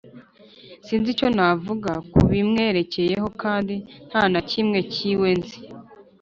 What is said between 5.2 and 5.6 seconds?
nzi